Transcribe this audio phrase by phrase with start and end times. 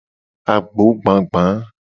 [0.53, 1.43] Agogbagba.